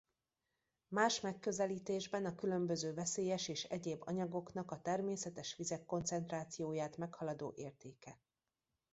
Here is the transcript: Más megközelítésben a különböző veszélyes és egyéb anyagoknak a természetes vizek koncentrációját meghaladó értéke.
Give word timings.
Más 0.89 1.21
megközelítésben 1.21 2.25
a 2.25 2.35
különböző 2.35 2.93
veszélyes 2.93 3.47
és 3.47 3.63
egyéb 3.63 4.01
anyagoknak 4.05 4.71
a 4.71 4.81
természetes 4.81 5.55
vizek 5.55 5.85
koncentrációját 5.85 6.97
meghaladó 6.97 7.53
értéke. 7.55 8.19